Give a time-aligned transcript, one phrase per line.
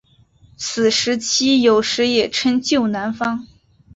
[0.57, 3.45] 此时期有时也称旧南方。